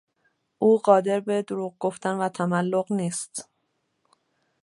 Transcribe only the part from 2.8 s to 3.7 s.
نیست.